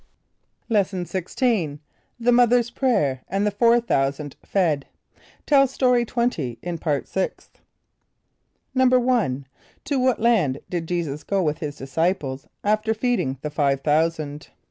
[0.39, 1.77] = Lesson XVI.
[2.19, 4.87] The Mother's Prayer, and the Four Thousand Fed.
[5.45, 7.59] (Tell Story 20 in Part Sixth.)
[8.75, 9.45] =1.=
[9.85, 14.49] To what land did J[=e]´[s+]us go with his disciples after feeding the five thousand?